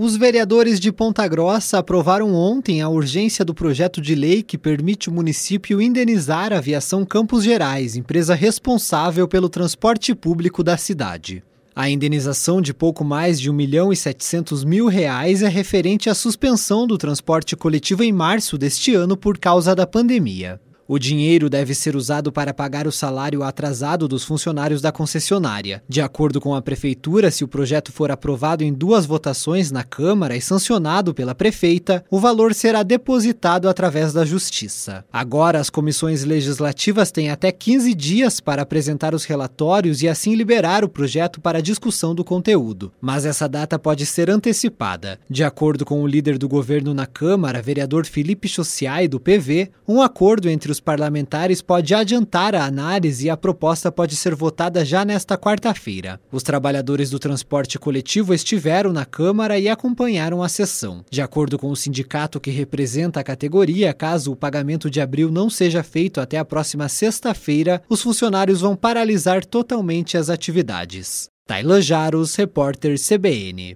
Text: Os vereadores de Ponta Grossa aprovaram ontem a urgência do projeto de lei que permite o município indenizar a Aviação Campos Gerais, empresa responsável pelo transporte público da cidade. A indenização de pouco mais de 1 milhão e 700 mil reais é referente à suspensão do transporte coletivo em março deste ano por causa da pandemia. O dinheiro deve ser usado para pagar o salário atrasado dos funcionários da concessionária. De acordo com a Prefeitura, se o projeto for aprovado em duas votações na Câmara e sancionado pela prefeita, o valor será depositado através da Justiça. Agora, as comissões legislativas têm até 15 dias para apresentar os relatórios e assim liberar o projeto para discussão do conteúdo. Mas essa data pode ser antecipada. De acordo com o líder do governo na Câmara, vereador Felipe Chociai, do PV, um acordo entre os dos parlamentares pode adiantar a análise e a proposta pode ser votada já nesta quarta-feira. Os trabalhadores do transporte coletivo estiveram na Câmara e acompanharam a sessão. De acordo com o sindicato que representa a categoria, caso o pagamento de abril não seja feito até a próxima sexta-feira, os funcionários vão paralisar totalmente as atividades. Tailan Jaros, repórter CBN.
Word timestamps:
Os 0.00 0.16
vereadores 0.16 0.78
de 0.78 0.92
Ponta 0.92 1.26
Grossa 1.26 1.80
aprovaram 1.80 2.32
ontem 2.32 2.80
a 2.80 2.88
urgência 2.88 3.44
do 3.44 3.52
projeto 3.52 4.00
de 4.00 4.14
lei 4.14 4.44
que 4.44 4.56
permite 4.56 5.08
o 5.08 5.12
município 5.12 5.82
indenizar 5.82 6.52
a 6.52 6.58
Aviação 6.58 7.04
Campos 7.04 7.42
Gerais, 7.42 7.96
empresa 7.96 8.32
responsável 8.32 9.26
pelo 9.26 9.48
transporte 9.48 10.14
público 10.14 10.62
da 10.62 10.76
cidade. 10.76 11.42
A 11.74 11.90
indenização 11.90 12.62
de 12.62 12.72
pouco 12.72 13.02
mais 13.02 13.40
de 13.40 13.50
1 13.50 13.52
milhão 13.52 13.92
e 13.92 13.96
700 13.96 14.62
mil 14.62 14.86
reais 14.86 15.42
é 15.42 15.48
referente 15.48 16.08
à 16.08 16.14
suspensão 16.14 16.86
do 16.86 16.96
transporte 16.96 17.56
coletivo 17.56 18.04
em 18.04 18.12
março 18.12 18.56
deste 18.56 18.94
ano 18.94 19.16
por 19.16 19.36
causa 19.36 19.74
da 19.74 19.84
pandemia. 19.84 20.60
O 20.90 20.98
dinheiro 20.98 21.50
deve 21.50 21.74
ser 21.74 21.94
usado 21.94 22.32
para 22.32 22.54
pagar 22.54 22.86
o 22.86 22.90
salário 22.90 23.42
atrasado 23.42 24.08
dos 24.08 24.24
funcionários 24.24 24.80
da 24.80 24.90
concessionária. 24.90 25.82
De 25.86 26.00
acordo 26.00 26.40
com 26.40 26.54
a 26.54 26.62
Prefeitura, 26.62 27.30
se 27.30 27.44
o 27.44 27.48
projeto 27.48 27.92
for 27.92 28.10
aprovado 28.10 28.64
em 28.64 28.72
duas 28.72 29.04
votações 29.04 29.70
na 29.70 29.84
Câmara 29.84 30.34
e 30.34 30.40
sancionado 30.40 31.12
pela 31.12 31.34
prefeita, 31.34 32.02
o 32.10 32.18
valor 32.18 32.54
será 32.54 32.82
depositado 32.82 33.68
através 33.68 34.14
da 34.14 34.24
Justiça. 34.24 35.04
Agora, 35.12 35.60
as 35.60 35.68
comissões 35.68 36.24
legislativas 36.24 37.12
têm 37.12 37.28
até 37.28 37.52
15 37.52 37.92
dias 37.92 38.40
para 38.40 38.62
apresentar 38.62 39.14
os 39.14 39.26
relatórios 39.26 40.00
e 40.00 40.08
assim 40.08 40.34
liberar 40.34 40.84
o 40.84 40.88
projeto 40.88 41.38
para 41.38 41.60
discussão 41.60 42.14
do 42.14 42.24
conteúdo. 42.24 42.90
Mas 42.98 43.26
essa 43.26 43.46
data 43.46 43.78
pode 43.78 44.06
ser 44.06 44.30
antecipada. 44.30 45.20
De 45.28 45.44
acordo 45.44 45.84
com 45.84 46.02
o 46.02 46.06
líder 46.06 46.38
do 46.38 46.48
governo 46.48 46.94
na 46.94 47.04
Câmara, 47.04 47.60
vereador 47.60 48.06
Felipe 48.06 48.48
Chociai, 48.48 49.06
do 49.06 49.20
PV, 49.20 49.70
um 49.86 50.00
acordo 50.00 50.48
entre 50.48 50.72
os 50.72 50.77
dos 50.78 50.80
parlamentares 50.80 51.60
pode 51.60 51.92
adiantar 51.94 52.54
a 52.54 52.64
análise 52.64 53.26
e 53.26 53.30
a 53.30 53.36
proposta 53.36 53.90
pode 53.90 54.14
ser 54.14 54.34
votada 54.34 54.84
já 54.84 55.04
nesta 55.04 55.36
quarta-feira. 55.36 56.20
Os 56.30 56.42
trabalhadores 56.42 57.10
do 57.10 57.18
transporte 57.18 57.78
coletivo 57.78 58.32
estiveram 58.32 58.92
na 58.92 59.04
Câmara 59.04 59.58
e 59.58 59.68
acompanharam 59.68 60.42
a 60.42 60.48
sessão. 60.48 61.04
De 61.10 61.20
acordo 61.20 61.58
com 61.58 61.68
o 61.70 61.76
sindicato 61.76 62.38
que 62.38 62.50
representa 62.50 63.20
a 63.20 63.24
categoria, 63.24 63.92
caso 63.92 64.32
o 64.32 64.36
pagamento 64.36 64.88
de 64.88 65.00
abril 65.00 65.30
não 65.30 65.50
seja 65.50 65.82
feito 65.82 66.20
até 66.20 66.38
a 66.38 66.44
próxima 66.44 66.88
sexta-feira, 66.88 67.82
os 67.88 68.02
funcionários 68.02 68.60
vão 68.60 68.76
paralisar 68.76 69.44
totalmente 69.44 70.16
as 70.16 70.30
atividades. 70.30 71.28
Tailan 71.48 71.80
Jaros, 71.80 72.34
repórter 72.36 72.96
CBN. 72.98 73.74